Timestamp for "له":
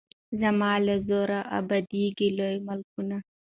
0.85-0.95